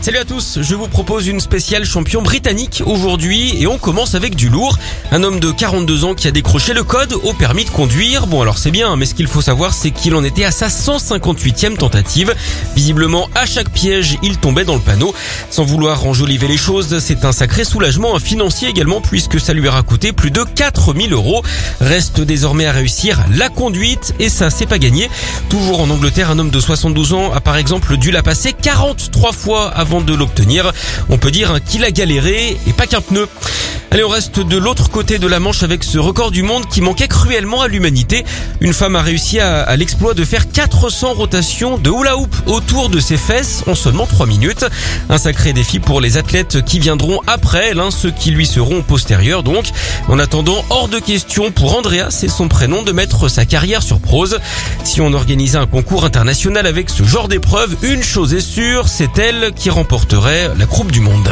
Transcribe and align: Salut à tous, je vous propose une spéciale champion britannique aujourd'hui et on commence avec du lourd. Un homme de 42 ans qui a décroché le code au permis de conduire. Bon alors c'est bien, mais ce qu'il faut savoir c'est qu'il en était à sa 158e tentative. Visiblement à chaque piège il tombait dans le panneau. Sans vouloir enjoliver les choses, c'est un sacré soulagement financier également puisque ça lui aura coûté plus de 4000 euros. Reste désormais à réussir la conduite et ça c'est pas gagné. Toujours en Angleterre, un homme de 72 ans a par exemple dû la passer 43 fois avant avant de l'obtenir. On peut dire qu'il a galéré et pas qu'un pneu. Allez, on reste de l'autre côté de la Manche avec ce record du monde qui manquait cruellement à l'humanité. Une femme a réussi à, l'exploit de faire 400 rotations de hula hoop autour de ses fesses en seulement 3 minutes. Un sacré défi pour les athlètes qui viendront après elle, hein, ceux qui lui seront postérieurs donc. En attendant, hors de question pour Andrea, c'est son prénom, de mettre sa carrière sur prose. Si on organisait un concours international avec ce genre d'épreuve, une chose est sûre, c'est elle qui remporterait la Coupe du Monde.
Salut 0.00 0.18
à 0.18 0.24
tous, 0.24 0.60
je 0.62 0.76
vous 0.76 0.86
propose 0.86 1.26
une 1.26 1.40
spéciale 1.40 1.84
champion 1.84 2.22
britannique 2.22 2.84
aujourd'hui 2.86 3.60
et 3.60 3.66
on 3.66 3.78
commence 3.78 4.14
avec 4.14 4.36
du 4.36 4.48
lourd. 4.48 4.78
Un 5.10 5.24
homme 5.24 5.40
de 5.40 5.50
42 5.50 6.04
ans 6.04 6.14
qui 6.14 6.28
a 6.28 6.30
décroché 6.30 6.72
le 6.72 6.84
code 6.84 7.14
au 7.24 7.32
permis 7.32 7.64
de 7.64 7.70
conduire. 7.70 8.28
Bon 8.28 8.40
alors 8.40 8.58
c'est 8.58 8.70
bien, 8.70 8.94
mais 8.94 9.06
ce 9.06 9.14
qu'il 9.14 9.26
faut 9.26 9.42
savoir 9.42 9.74
c'est 9.74 9.90
qu'il 9.90 10.14
en 10.14 10.22
était 10.22 10.44
à 10.44 10.52
sa 10.52 10.68
158e 10.68 11.76
tentative. 11.76 12.32
Visiblement 12.76 13.28
à 13.34 13.44
chaque 13.44 13.70
piège 13.70 14.18
il 14.22 14.38
tombait 14.38 14.64
dans 14.64 14.76
le 14.76 14.80
panneau. 14.80 15.12
Sans 15.50 15.64
vouloir 15.64 16.06
enjoliver 16.06 16.46
les 16.46 16.56
choses, 16.56 17.00
c'est 17.00 17.24
un 17.24 17.32
sacré 17.32 17.64
soulagement 17.64 18.16
financier 18.20 18.68
également 18.68 19.00
puisque 19.00 19.40
ça 19.40 19.52
lui 19.52 19.66
aura 19.66 19.82
coûté 19.82 20.12
plus 20.12 20.30
de 20.30 20.44
4000 20.44 21.12
euros. 21.12 21.42
Reste 21.80 22.20
désormais 22.20 22.66
à 22.66 22.72
réussir 22.72 23.24
la 23.34 23.48
conduite 23.48 24.14
et 24.20 24.28
ça 24.28 24.48
c'est 24.48 24.66
pas 24.66 24.78
gagné. 24.78 25.10
Toujours 25.48 25.80
en 25.80 25.90
Angleterre, 25.90 26.30
un 26.30 26.38
homme 26.38 26.50
de 26.50 26.60
72 26.60 27.14
ans 27.14 27.32
a 27.32 27.40
par 27.40 27.56
exemple 27.56 27.96
dû 27.96 28.12
la 28.12 28.22
passer 28.22 28.52
43 28.52 29.32
fois 29.32 29.68
avant 29.68 29.87
avant 29.88 30.02
de 30.02 30.14
l'obtenir. 30.14 30.70
On 31.08 31.16
peut 31.16 31.30
dire 31.30 31.60
qu'il 31.66 31.82
a 31.82 31.90
galéré 31.90 32.58
et 32.66 32.72
pas 32.74 32.86
qu'un 32.86 33.00
pneu. 33.00 33.26
Allez, 33.90 34.04
on 34.04 34.08
reste 34.10 34.40
de 34.40 34.58
l'autre 34.58 34.90
côté 34.90 35.18
de 35.18 35.26
la 35.26 35.40
Manche 35.40 35.62
avec 35.62 35.82
ce 35.82 35.98
record 35.98 36.30
du 36.30 36.42
monde 36.42 36.68
qui 36.68 36.82
manquait 36.82 37.08
cruellement 37.08 37.62
à 37.62 37.68
l'humanité. 37.68 38.22
Une 38.60 38.74
femme 38.74 38.96
a 38.96 39.00
réussi 39.00 39.40
à, 39.40 39.74
l'exploit 39.76 40.12
de 40.12 40.26
faire 40.26 40.50
400 40.52 41.14
rotations 41.14 41.78
de 41.78 41.90
hula 41.90 42.18
hoop 42.18 42.34
autour 42.46 42.90
de 42.90 43.00
ses 43.00 43.16
fesses 43.16 43.64
en 43.66 43.74
seulement 43.74 44.04
3 44.04 44.26
minutes. 44.26 44.66
Un 45.08 45.16
sacré 45.16 45.54
défi 45.54 45.78
pour 45.78 46.02
les 46.02 46.18
athlètes 46.18 46.62
qui 46.66 46.80
viendront 46.80 47.20
après 47.26 47.68
elle, 47.70 47.80
hein, 47.80 47.90
ceux 47.90 48.10
qui 48.10 48.30
lui 48.30 48.44
seront 48.44 48.82
postérieurs 48.82 49.42
donc. 49.42 49.64
En 50.08 50.18
attendant, 50.18 50.62
hors 50.68 50.88
de 50.88 50.98
question 50.98 51.50
pour 51.50 51.74
Andrea, 51.74 52.10
c'est 52.10 52.28
son 52.28 52.48
prénom, 52.48 52.82
de 52.82 52.92
mettre 52.92 53.28
sa 53.28 53.46
carrière 53.46 53.82
sur 53.82 54.00
prose. 54.00 54.38
Si 54.84 55.00
on 55.00 55.14
organisait 55.14 55.58
un 55.58 55.66
concours 55.66 56.04
international 56.04 56.66
avec 56.66 56.90
ce 56.90 57.04
genre 57.04 57.28
d'épreuve, 57.28 57.74
une 57.80 58.02
chose 58.02 58.34
est 58.34 58.40
sûre, 58.40 58.86
c'est 58.86 59.18
elle 59.18 59.52
qui 59.56 59.70
remporterait 59.70 60.50
la 60.58 60.66
Coupe 60.66 60.92
du 60.92 61.00
Monde. 61.00 61.30